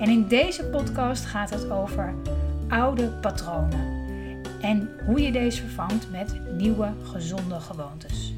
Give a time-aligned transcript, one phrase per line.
[0.00, 2.14] En in deze podcast gaat het over
[2.68, 3.98] oude patronen
[4.60, 8.34] en hoe je deze vervangt met nieuwe gezonde gewoontes.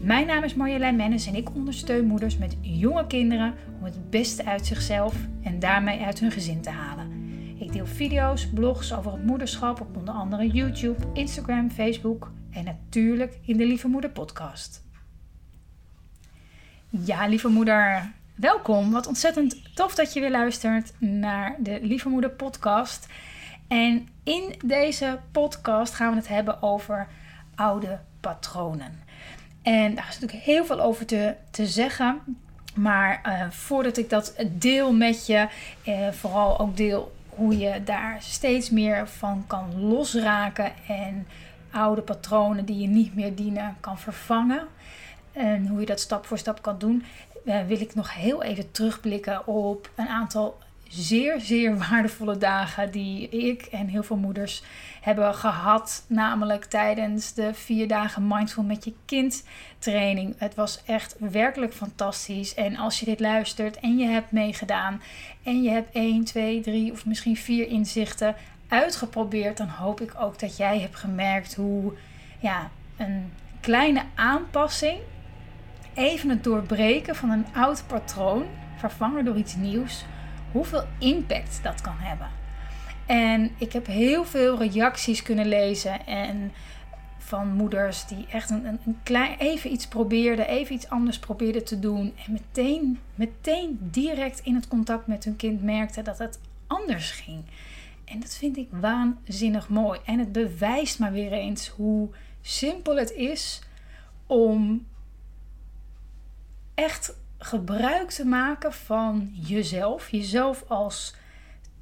[0.00, 4.44] Mijn naam is Marjolein Mennis en ik ondersteun moeders met jonge kinderen om het beste
[4.44, 7.10] uit zichzelf en daarmee uit hun gezin te halen.
[7.58, 13.38] Ik deel video's, blogs over het moederschap op onder andere YouTube, Instagram, Facebook en natuurlijk
[13.42, 14.84] in de Lieve Moeder podcast.
[16.88, 18.90] Ja, lieve moeder, welkom.
[18.90, 23.06] Wat ontzettend tof dat je weer luistert naar de Lieve Moeder podcast.
[23.68, 27.08] En in deze podcast gaan we het hebben over
[27.54, 29.02] oude patronen.
[29.62, 32.20] En daar is natuurlijk heel veel over te, te zeggen.
[32.74, 35.48] Maar uh, voordat ik dat deel met je,
[35.84, 41.26] uh, vooral ook deel hoe je daar steeds meer van kan losraken en
[41.70, 44.66] oude patronen die je niet meer dienen kan vervangen.
[45.32, 47.04] En hoe je dat stap voor stap kan doen,
[47.46, 50.58] uh, wil ik nog heel even terugblikken op een aantal
[50.88, 54.62] zeer, zeer waardevolle dagen die ik en heel veel moeders
[55.00, 56.04] hebben gehad.
[56.06, 59.44] Namelijk tijdens de vier dagen Mindful met je kind
[59.78, 60.34] training.
[60.38, 62.54] Het was echt werkelijk fantastisch.
[62.54, 65.02] En als je dit luistert en je hebt meegedaan
[65.42, 68.34] en je hebt 1, 2, 3 of misschien vier inzichten
[68.68, 71.92] uitgeprobeerd, dan hoop ik ook dat jij hebt gemerkt hoe
[72.38, 74.98] ja, een kleine aanpassing,
[75.96, 78.44] even het doorbreken van een oud patroon,
[78.76, 80.04] vervangen door iets nieuws,
[80.52, 82.28] hoeveel impact dat kan hebben.
[83.06, 86.52] En ik heb heel veel reacties kunnen lezen en
[87.18, 91.78] van moeders die echt een, een, klein, even iets probeerden, even iets anders probeerden te
[91.78, 92.14] doen.
[92.26, 97.44] En meteen, meteen direct in het contact met hun kind merkten dat het anders ging.
[98.04, 100.00] En dat vind ik waanzinnig mooi.
[100.04, 102.08] En het bewijst maar weer eens hoe
[102.40, 103.62] simpel het is
[104.26, 104.86] om
[106.76, 110.10] echt gebruik te maken van jezelf.
[110.10, 111.14] Jezelf als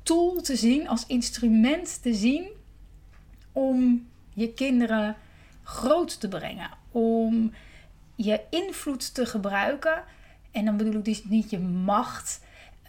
[0.03, 2.47] tool te zien, als instrument te zien
[3.53, 5.17] om je kinderen
[5.63, 6.71] groot te brengen.
[6.91, 7.53] Om
[8.15, 10.05] je invloed te gebruiken.
[10.51, 12.41] En dan bedoel ik dus niet je macht.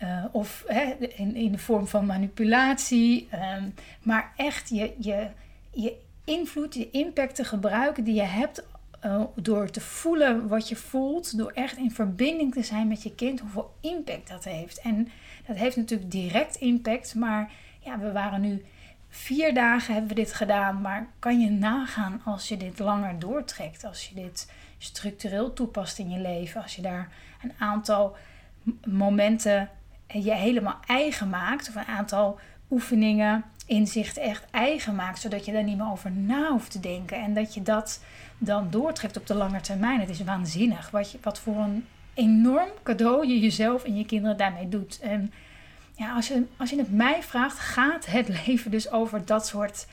[0.03, 3.27] Uh, of hè, in, in de vorm van manipulatie.
[3.33, 3.73] Um,
[4.03, 5.29] maar echt je, je,
[5.71, 8.63] je invloed, je impact te gebruiken die je hebt
[9.05, 13.15] uh, door te voelen wat je voelt, door echt in verbinding te zijn met je
[13.15, 14.79] kind, hoeveel impact dat heeft.
[14.79, 15.09] En
[15.47, 18.65] dat heeft natuurlijk direct impact, maar ja, we waren nu
[19.09, 23.83] vier dagen hebben we dit gedaan, maar kan je nagaan als je dit langer doortrekt,
[23.83, 27.11] als je dit structureel toepast in je leven, als je daar
[27.43, 28.15] een aantal
[28.85, 29.69] momenten
[30.07, 32.39] je helemaal eigen maakt, of een aantal
[32.71, 37.17] oefeningen, inzichten echt eigen maakt, zodat je daar niet meer over na hoeft te denken
[37.17, 38.03] en dat je dat
[38.37, 39.99] dan doortrekt op de lange termijn.
[39.99, 44.37] Het is waanzinnig wat, je, wat voor een enorm cadeau je jezelf en je kinderen
[44.37, 44.99] daarmee doet.
[44.99, 45.33] En
[45.95, 49.87] ja, als je, als je het mij vraagt, gaat het leven dus over dat soort,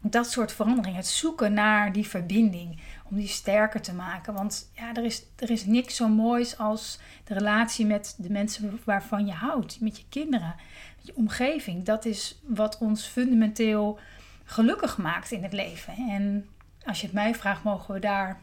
[0.00, 0.96] dat soort verandering.
[0.96, 4.34] Het zoeken naar die verbinding, om die sterker te maken.
[4.34, 8.80] Want ja, er is, er is niks zo moois als de relatie met de mensen
[8.84, 10.54] waarvan je houdt, met je kinderen,
[10.96, 11.84] met je omgeving.
[11.84, 13.98] Dat is wat ons fundamenteel
[14.44, 15.94] gelukkig maakt in het leven.
[16.08, 16.46] En
[16.86, 18.40] als je het mij vraagt, mogen we daar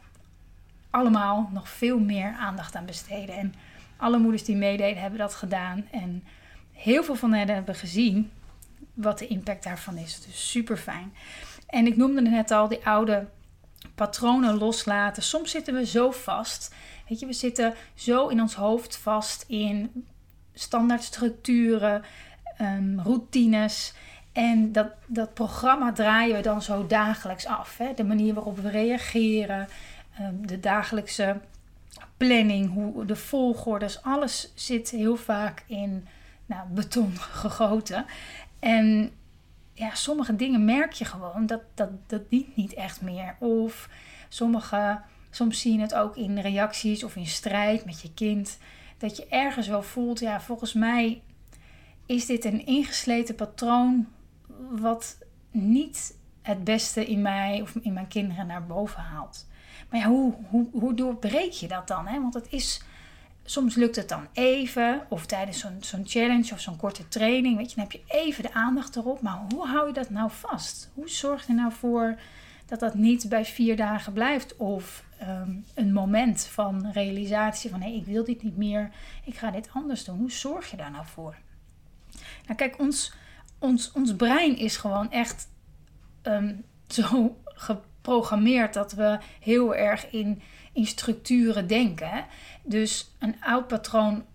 [0.90, 3.36] allemaal nog veel meer aandacht aan besteden.
[3.36, 3.54] En
[3.98, 5.88] alle moeders die meededen hebben dat gedaan.
[5.92, 6.24] En
[6.72, 8.32] heel veel van hen hebben gezien
[8.94, 10.22] wat de impact daarvan is.
[10.22, 11.14] Dus super fijn.
[11.68, 13.28] En ik noemde net al die oude
[13.96, 15.24] patronen loslaten.
[15.24, 16.76] Soms zitten we zo vast.
[17.10, 20.06] Weet je, we zitten zo in ons hoofd vast in
[20.54, 22.04] standaard structuren,
[22.62, 23.94] um, routines.
[24.34, 27.78] En dat, dat programma draaien we dan zo dagelijks af.
[27.78, 27.94] Hè?
[27.96, 29.68] De manier waarop we reageren,
[30.18, 31.40] ehm, de dagelijkse
[32.18, 36.08] planning, hoe, de volgordes, alles zit heel vaak in
[36.46, 38.06] nou, beton gegoten.
[38.60, 39.12] En
[39.74, 42.22] ja, sommige dingen merk je gewoon dat dat, dat
[42.56, 43.36] niet echt meer.
[43.40, 43.90] Of
[44.30, 45.00] sommige,
[45.30, 48.58] soms zie je het ook in reacties of in strijd met je kind.
[48.98, 51.22] Dat je ergens wel voelt, ja, volgens mij
[52.06, 54.08] is dit een ingesleten patroon
[54.72, 55.18] wat
[55.52, 59.48] niet het beste in mij of in mijn kinderen naar boven haalt.
[59.90, 62.08] Maar ja, hoe, hoe, hoe doorbreek je dat dan?
[62.08, 62.22] Hè?
[62.22, 62.82] Want het is
[63.44, 67.70] soms lukt het dan even, of tijdens zo'n zo'n challenge of zo'n korte training, weet
[67.70, 69.22] je, dan heb je even de aandacht erop.
[69.22, 70.92] Maar hoe hou je dat nou vast?
[70.94, 72.20] Hoe zorg je nou voor
[72.66, 74.58] dat dat niet bij vier dagen blijft?
[74.58, 78.92] Of ehm, een moment van realisatie van hé, ik wil dit niet meer,
[79.24, 80.18] ik ga dit anders doen.
[80.18, 81.36] Hoe zorg je daar nou voor?
[82.46, 83.14] Nou, kijk, ons,
[83.64, 85.48] ons, ons brein is gewoon echt
[86.22, 86.56] ehm,
[86.88, 90.42] zo geprogrammeerd dat we heel erg in,
[90.74, 92.26] in structuren denken.
[92.64, 94.26] Dus een oud patroon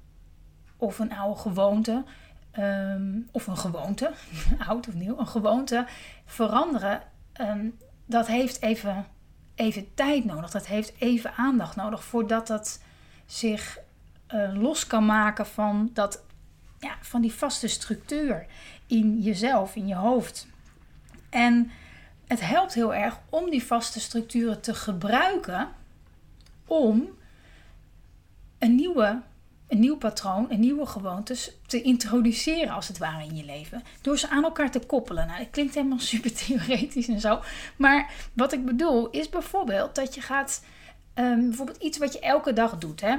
[0.76, 2.04] of een oude gewoonte,
[2.50, 4.12] ehm, of een gewoonte,
[4.68, 5.86] oud of nieuw, een gewoonte
[6.24, 7.02] veranderen,
[7.32, 7.68] ehm,
[8.06, 9.06] dat heeft even,
[9.54, 10.50] even tijd nodig.
[10.50, 12.80] Dat heeft even aandacht nodig voordat dat
[13.26, 13.78] zich
[14.34, 16.24] uh, los kan maken van, dat,
[16.80, 18.46] ja, van die vaste structuur
[18.86, 20.46] in jezelf, in je hoofd.
[21.30, 21.70] En
[22.26, 25.68] het helpt heel erg om die vaste structuren te gebruiken
[26.66, 27.08] om
[28.58, 29.22] een, nieuwe,
[29.68, 33.82] een nieuw patroon, een nieuwe gewoontes te introduceren als het ware in je leven.
[34.00, 35.26] Door ze aan elkaar te koppelen.
[35.26, 37.40] Nou, dat klinkt helemaal super theoretisch en zo.
[37.76, 40.64] Maar wat ik bedoel is bijvoorbeeld dat je gaat,
[41.14, 43.00] um, bijvoorbeeld iets wat je elke dag doet.
[43.00, 43.16] Hè?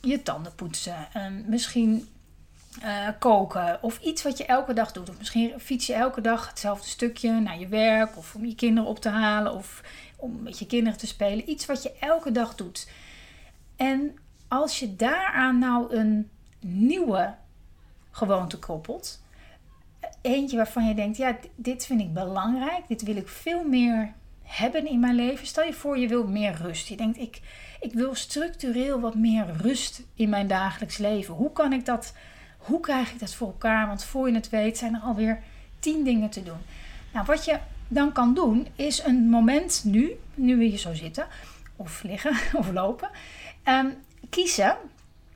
[0.00, 2.08] Je tanden poetsen, um, misschien
[2.84, 5.08] uh, koken of iets wat je elke dag doet.
[5.08, 8.90] Of misschien fiets je elke dag hetzelfde stukje naar je werk of om je kinderen
[8.90, 9.82] op te halen of
[10.16, 11.50] om met je kinderen te spelen.
[11.50, 12.88] Iets wat je elke dag doet.
[13.76, 14.18] En
[14.48, 16.30] als je daaraan nou een
[16.60, 17.34] nieuwe
[18.10, 19.22] gewoonte koppelt,
[20.20, 24.12] eentje waarvan je denkt, ja, dit vind ik belangrijk, dit wil ik veel meer
[24.42, 25.46] hebben in mijn leven.
[25.46, 26.88] Stel je voor, je wil meer rust.
[26.88, 27.40] Je denkt, ik,
[27.80, 31.34] ik wil structureel wat meer rust in mijn dagelijks leven.
[31.34, 32.14] Hoe kan ik dat,
[32.60, 33.86] hoe krijg ik dat voor elkaar?
[33.86, 35.42] Want voor je het weet zijn er alweer
[35.78, 36.58] tien dingen te doen.
[37.12, 37.58] Nou, wat je
[37.88, 41.26] dan kan doen, is een moment nu, nu we hier zo zitten,
[41.76, 43.10] of liggen of lopen,
[43.64, 43.94] um,
[44.30, 44.76] kiezen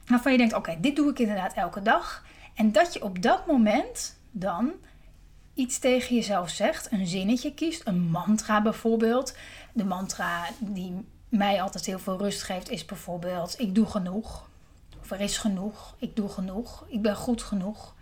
[0.06, 2.24] waarvan je denkt: oké, dit doe ik inderdaad elke dag.
[2.54, 4.72] En dat je op dat moment dan
[5.54, 9.36] iets tegen jezelf zegt, een zinnetje kiest, een mantra bijvoorbeeld.
[9.72, 14.48] De mantra die mij altijd heel veel rust geeft is bijvoorbeeld: ik doe genoeg.
[15.10, 17.94] Er is genoeg, ik doe genoeg, ik ben goed genoeg.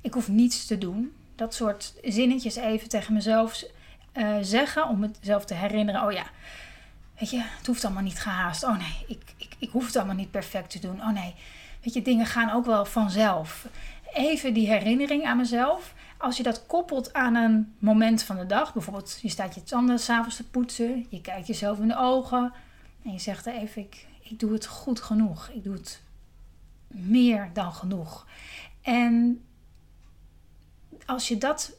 [0.00, 1.12] Ik hoef niets te doen.
[1.34, 3.64] Dat soort zinnetjes even tegen mezelf
[4.14, 6.24] uh, zeggen om mezelf te herinneren: oh ja,
[7.18, 8.64] Weet je, het hoeft allemaal niet gehaast.
[8.64, 11.00] Oh nee, ik, ik, ik hoef het allemaal niet perfect te doen.
[11.00, 11.34] Oh nee,
[11.82, 13.66] weet je, dingen gaan ook wel vanzelf.
[14.12, 15.94] Even die herinnering aan mezelf.
[16.18, 19.98] Als je dat koppelt aan een moment van de dag, bijvoorbeeld je staat je tanden
[19.98, 22.52] s'avonds te poetsen, je kijkt jezelf in de ogen
[23.04, 25.48] en je zegt even: ik, ik doe het goed genoeg.
[25.48, 26.02] Ik doe het
[26.94, 28.26] meer dan genoeg.
[28.82, 29.44] En
[31.06, 31.76] als je dat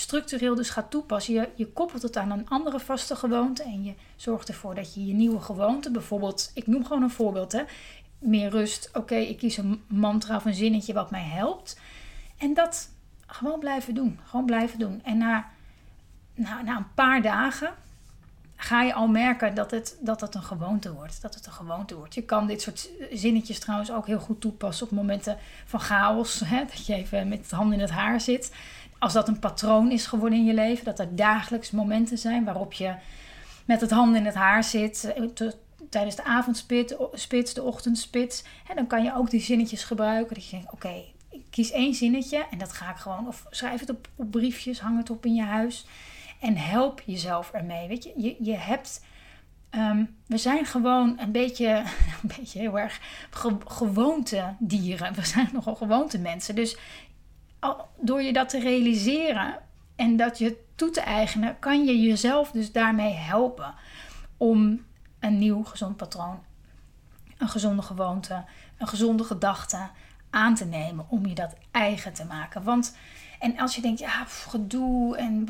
[0.00, 1.34] structureel dus gaat toepassen.
[1.34, 5.06] Je, je koppelt het aan een andere vaste gewoonte en je zorgt ervoor dat je
[5.06, 7.62] je nieuwe gewoonte, bijvoorbeeld, ik noem gewoon een voorbeeld, hè,
[8.18, 8.90] meer rust.
[8.92, 11.80] Oké, ik kies een mantra of een zinnetje wat mij helpt.
[12.36, 12.90] En dat
[13.26, 14.18] gewoon blijven doen.
[14.24, 15.02] Gewoon blijven doen.
[15.04, 15.50] En na,
[16.34, 17.74] na, na een paar dagen
[18.60, 21.22] ga je al merken dat het, dat het een gewoonte wordt.
[21.22, 22.14] Dat het een gewoonte wordt.
[22.14, 26.40] Je kan dit soort zinnetjes trouwens ook heel goed toepassen op momenten van chaos.
[26.44, 28.50] Hè, dat je even met het hand in het haar zit
[28.98, 32.72] als dat een patroon is geworden in je leven, dat er dagelijks momenten zijn waarop
[32.72, 32.94] je
[33.64, 35.48] met het handen in het haar zit, eh,
[35.90, 40.34] tijdens de avondspits, de ochtendspits, hè, dan kan je ook die zinnetjes gebruiken.
[40.34, 43.80] Dat je denkt, oké, ik kies één zinnetje en dat ga ik gewoon, of schrijf
[43.80, 45.86] het op, op briefjes, hang het op in je huis
[46.40, 47.88] en help jezelf ermee.
[47.88, 49.04] Weet je, je, je hebt.
[49.70, 51.68] Ehm, we zijn gewoon een beetje,
[52.22, 53.00] een beetje heel erg
[53.66, 55.14] gewoonte dieren.
[55.14, 56.54] We zijn nogal gewoonte mensen.
[56.54, 56.76] Dus
[58.00, 59.58] door je dat te realiseren
[59.96, 63.74] en dat je toe te eigenen, kan je jezelf dus daarmee helpen
[64.36, 64.84] om
[65.20, 66.38] een nieuw gezond patroon,
[67.38, 68.44] een gezonde gewoonte,
[68.78, 69.88] een gezonde gedachte
[70.30, 72.62] aan te nemen, om je dat eigen te maken.
[72.62, 72.96] Want,
[73.38, 75.44] en als je denkt, ja, gedoe en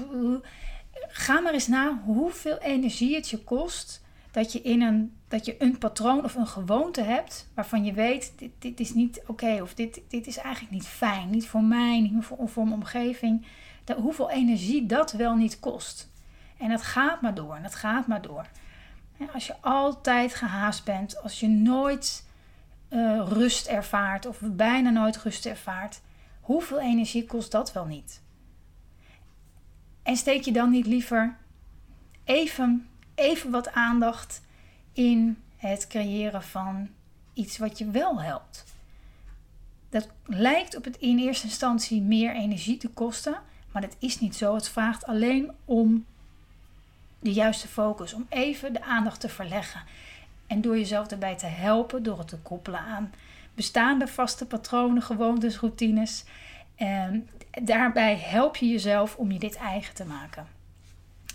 [1.09, 5.63] ga maar eens na hoeveel energie het je kost dat je, in een, dat je
[5.63, 9.75] een patroon of een gewoonte hebt waarvan je weet, dit, dit is niet oké of
[9.75, 13.47] dit, dit is eigenlijk niet fijn, niet voor mij, niet voor, voor mijn omgeving.
[13.85, 16.11] Dat, hoeveel energie dat wel niet kost.
[16.59, 18.47] En het gaat maar door en het gaat maar door.
[19.33, 22.27] als je altijd gehaast bent, als je nooit
[22.91, 26.01] uh, rust ervaart of bijna nooit rust ervaart,
[26.41, 28.21] hoeveel energie kost dat wel niet?
[30.09, 31.37] En steek je dan niet liever
[32.25, 34.43] even even wat aandacht
[34.93, 36.89] in het creëren van
[37.35, 38.65] iets wat je wel helpt.
[39.91, 43.41] Dat lijkt op het in eerste instantie meer energie te kosten,
[43.73, 44.55] maar dat is niet zo.
[44.55, 46.05] Het vraagt alleen om
[47.21, 49.83] de juiste focus, om even de aandacht te verleggen.
[50.47, 53.13] En door jezelf erbij te helpen, door het te koppelen aan
[53.55, 56.25] bestaande vaste patronen, gewoontes, routines.
[56.75, 57.29] En
[57.63, 60.47] daarbij help je jezelf om je dit eigen te maken.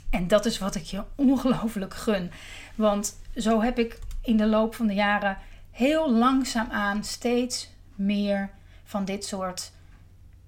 [0.09, 2.31] En dat is wat ik je ongelooflijk gun.
[2.75, 5.37] Want zo heb ik in de loop van de jaren
[5.71, 8.49] heel langzaamaan steeds meer
[8.83, 9.71] van dit soort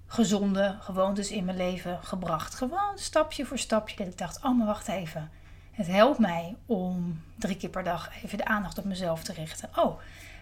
[0.06, 2.54] gezonde gewoontes in mijn leven gebracht.
[2.54, 3.96] Gewoon stapje voor stapje.
[3.96, 5.30] Dat ik dacht, oh maar wacht even.
[5.72, 9.68] Het helpt mij om drie keer per dag even de aandacht op mezelf te richten.
[9.76, 9.98] Oh,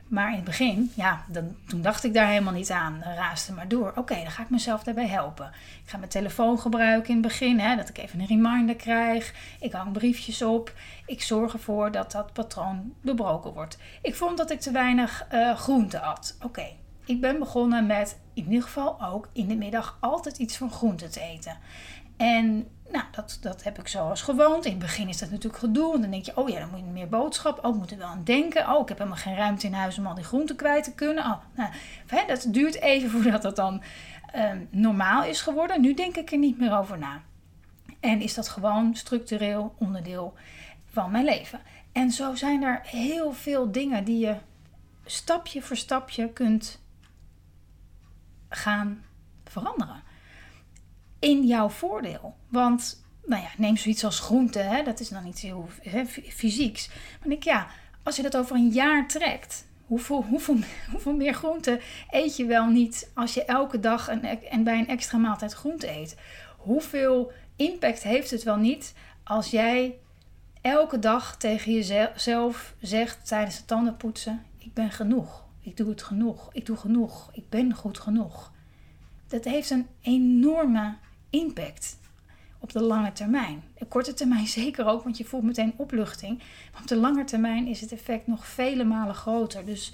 [0.08, 3.02] maar in het begin, ja, dan, toen dacht ik daar helemaal niet aan.
[3.02, 3.92] Raaste maar door.
[3.96, 5.46] Oké, dan ga ik mezelf daarbij helpen.
[5.84, 9.34] Ik ga mijn telefoon gebruiken in het begin, hè, dat ik even een reminder krijg.
[9.60, 10.72] Ik hang briefjes op.
[11.06, 13.78] Ik zorg ervoor dat dat patroon doorbroken wordt.
[14.02, 16.36] Ik vond dat ik te weinig uh, groente at.
[16.42, 16.66] Oké,
[17.04, 21.08] ik ben begonnen met in ieder geval ook in de middag altijd iets van groente
[21.08, 21.58] te eten.
[22.16, 24.64] En nou, dat, dat heb ik zoals gewoond.
[24.64, 25.94] In het begin is dat natuurlijk gedoe.
[25.94, 27.64] En dan denk je, oh ja, dan moet je meer boodschap.
[27.64, 28.70] Oh, moet er wel aan denken.
[28.70, 31.24] Oh, ik heb helemaal geen ruimte in huis om al die groenten kwijt te kunnen.
[31.24, 31.70] Oh, nou,
[32.26, 33.82] dat duurt even voordat dat dan
[34.32, 35.80] ehm, normaal is geworden.
[35.80, 37.22] Nu denk ik er niet meer over na.
[38.00, 40.34] En is dat gewoon structureel onderdeel
[40.86, 41.60] van mijn leven.
[41.92, 44.36] En zo zijn er heel veel dingen die je
[45.04, 46.82] stapje voor stapje kunt
[48.56, 49.04] gaan
[49.44, 50.02] veranderen
[51.18, 52.34] in jouw voordeel.
[52.48, 56.88] Want, nou ja, neem zoiets als groente, hè, dat is dan iets heel hè, fysieks.
[57.18, 57.66] Maar denk ja,
[58.02, 61.80] als je dat over een jaar trekt, hoeveel, meer groente
[62.10, 65.90] eet je wel niet als je elke dag een, en bij een extra maaltijd groente
[65.90, 66.16] eet?
[66.56, 68.94] Hoeveel impact heeft het wel niet
[69.24, 69.98] als jij
[70.60, 75.43] elke dag tegen jezelf zegt tijdens het tandenpoetsen: Ik ben genoeg.
[75.64, 76.48] Ik doe het genoeg.
[76.52, 77.30] Ik doe genoeg.
[77.32, 78.52] Ik ben goed genoeg.
[79.26, 80.96] Dat heeft een enorme
[81.30, 81.98] impact
[82.58, 83.62] op de lange termijn.
[83.78, 86.38] De korte termijn zeker ook, want je voelt meteen opluchting.
[86.72, 89.64] Maar op de lange termijn is het effect nog vele malen groter.
[89.64, 89.92] Dus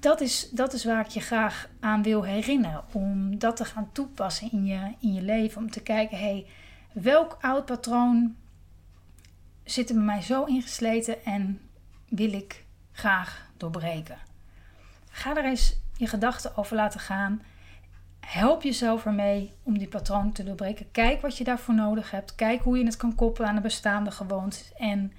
[0.00, 2.84] dat is, dat is waar ik je graag aan wil herinneren.
[2.92, 5.62] Om dat te gaan toepassen in je, in je leven.
[5.62, 6.46] Om te kijken, hey,
[6.92, 8.36] welk oud patroon
[9.64, 11.60] zit er bij mij zo ingesleten en
[12.08, 14.18] wil ik graag doorbreken.
[15.16, 17.42] Ga er eens je gedachten over laten gaan.
[18.20, 20.90] Help jezelf ermee om die patroon te doorbreken.
[20.90, 22.34] Kijk wat je daarvoor nodig hebt.
[22.34, 24.72] Kijk hoe je het kan koppelen aan de bestaande gewoontes.
[24.76, 25.12] En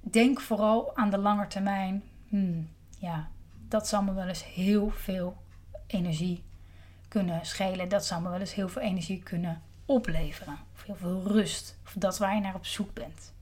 [0.00, 2.02] denk vooral aan de lange termijn.
[2.28, 3.28] Hmm, ja,
[3.68, 5.36] dat zal me wel eens heel veel
[5.86, 6.42] energie
[7.08, 7.88] kunnen schelen.
[7.88, 10.58] Dat zal me wel eens heel veel energie kunnen opleveren.
[10.74, 11.78] Of heel veel rust.
[11.84, 13.32] Of dat waar je naar op zoek bent.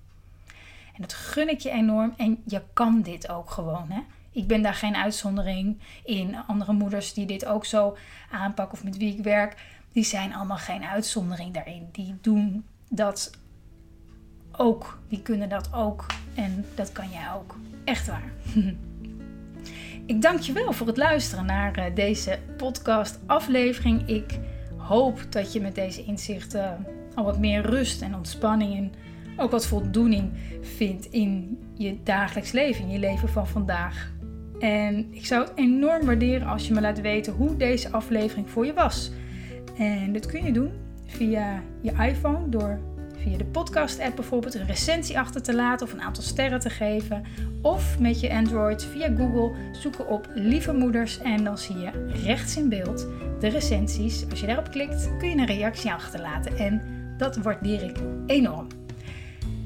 [0.95, 2.15] En dat gun ik je enorm.
[2.17, 3.91] En je kan dit ook gewoon.
[3.91, 4.01] Hè?
[4.33, 6.37] Ik ben daar geen uitzondering in.
[6.47, 7.97] Andere moeders die dit ook zo
[8.31, 9.57] aanpakken of met wie ik werk,
[9.93, 11.89] die zijn allemaal geen uitzondering daarin.
[11.93, 13.31] Die doen dat
[14.53, 14.99] ook.
[15.09, 16.07] Die kunnen dat ook.
[16.35, 17.57] En dat kan jij ook.
[17.85, 18.33] Echt waar.
[20.07, 24.09] ik dank je wel voor het luisteren naar eh, deze podcast aflevering.
[24.09, 24.39] Ik
[24.77, 28.93] hoop dat je met deze inzichten al wat meer rust en ontspanning en
[29.37, 34.13] ook wat voldoening vindt in je dagelijks leven, in je leven van vandaag.
[34.61, 38.67] En ik zou het enorm waarderen als je me laat weten hoe deze aflevering voor
[38.67, 39.11] je was.
[39.79, 40.73] En dat kun je doen
[41.07, 42.79] via je iPhone door
[43.23, 47.25] via de podcast-app bijvoorbeeld een recensie achter te laten of een aantal sterren te geven.
[47.63, 51.91] Of met je Android via Google zoeken op Lieve Moeders en dan zie je
[52.25, 53.07] rechts in beeld
[53.41, 54.31] de recensies.
[54.31, 56.83] Als je daarop klikt kun je een reactie achterlaten en
[57.17, 58.67] dat waardeer ik enorm.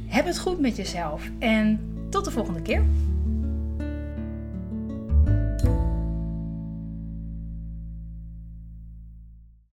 [0.06, 2.82] Heb het goed met jezelf en tot de volgende keer.